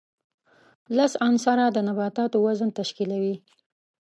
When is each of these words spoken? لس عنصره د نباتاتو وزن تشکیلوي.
لس 0.97 1.13
عنصره 1.25 1.65
د 1.71 1.77
نباتاتو 1.87 2.37
وزن 2.45 2.69
تشکیلوي. 2.79 3.35